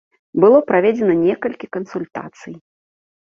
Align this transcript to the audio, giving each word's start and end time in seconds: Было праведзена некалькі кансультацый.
Было 0.43 0.61
праведзена 0.69 1.13
некалькі 1.25 1.67
кансультацый. 1.77 2.57